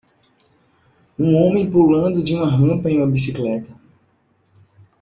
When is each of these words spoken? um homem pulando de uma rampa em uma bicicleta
um 1.19 1.35
homem 1.35 1.69
pulando 1.69 2.23
de 2.23 2.33
uma 2.33 2.49
rampa 2.49 2.89
em 2.89 2.97
uma 2.97 3.05
bicicleta 3.05 3.79